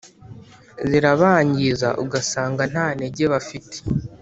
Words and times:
Zirabangiza 0.89 1.89
ugasanga 2.03 2.63
nta 2.71 2.85
ntege 2.97 3.23
bafite 3.33 3.75